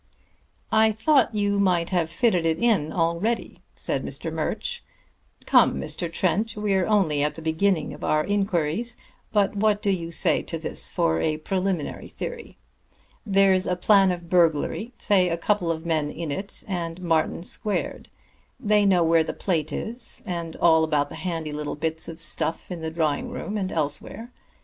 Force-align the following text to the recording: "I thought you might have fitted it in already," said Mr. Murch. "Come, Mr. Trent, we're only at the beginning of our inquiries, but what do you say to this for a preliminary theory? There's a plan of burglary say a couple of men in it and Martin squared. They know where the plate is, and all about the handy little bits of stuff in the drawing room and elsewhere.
"I 0.71 0.91
thought 0.91 1.35
you 1.35 1.59
might 1.59 1.91
have 1.91 2.09
fitted 2.09 2.43
it 2.43 2.57
in 2.57 2.91
already," 2.91 3.59
said 3.75 4.03
Mr. 4.03 4.33
Murch. 4.33 4.81
"Come, 5.45 5.75
Mr. 5.75 6.11
Trent, 6.11 6.55
we're 6.57 6.87
only 6.87 7.21
at 7.21 7.35
the 7.35 7.41
beginning 7.43 7.93
of 7.93 8.03
our 8.03 8.25
inquiries, 8.25 8.97
but 9.31 9.55
what 9.55 9.79
do 9.79 9.91
you 9.91 10.09
say 10.09 10.41
to 10.41 10.57
this 10.57 10.89
for 10.89 11.21
a 11.21 11.37
preliminary 11.37 12.07
theory? 12.07 12.57
There's 13.27 13.67
a 13.67 13.75
plan 13.75 14.11
of 14.11 14.27
burglary 14.27 14.91
say 14.97 15.29
a 15.29 15.37
couple 15.37 15.69
of 15.71 15.85
men 15.85 16.09
in 16.09 16.31
it 16.31 16.63
and 16.67 16.99
Martin 17.03 17.43
squared. 17.43 18.09
They 18.59 18.87
know 18.87 19.03
where 19.03 19.23
the 19.23 19.33
plate 19.35 19.71
is, 19.71 20.23
and 20.25 20.55
all 20.55 20.83
about 20.83 21.09
the 21.09 21.15
handy 21.21 21.51
little 21.51 21.75
bits 21.75 22.07
of 22.07 22.19
stuff 22.19 22.71
in 22.71 22.81
the 22.81 22.89
drawing 22.89 23.29
room 23.29 23.55
and 23.55 23.71
elsewhere. 23.71 24.31